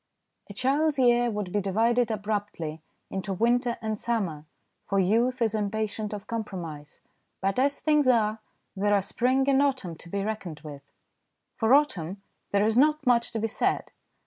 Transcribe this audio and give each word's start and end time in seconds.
A 0.49 0.53
child's 0.55 0.97
year 0.97 1.29
would 1.29 1.51
be 1.51 1.61
divided 1.61 2.09
abruptly 2.09 2.81
into 3.11 3.31
winter 3.33 3.77
and 3.83 3.99
summer, 3.99 4.45
for 4.87 4.97
youth 4.97 5.43
is 5.43 5.53
impatient 5.53 6.11
of 6.11 6.25
compromise, 6.25 7.01
but 7.39 7.59
as 7.59 7.77
things 7.79 8.07
are, 8.07 8.39
there 8.75 8.95
are 8.95 9.01
spring 9.03 9.47
and 9.47 9.61
autumn 9.61 9.95
to 9.97 10.09
be 10.09 10.23
reckoned 10.23 10.61
with. 10.61 10.91
For 11.53 11.75
autumn, 11.75 12.23
there 12.49 12.65
is 12.65 12.79
not 12.79 13.05
much 13.05 13.31
to 13.33 13.39
be 13.39 13.45
said. 13.45 13.91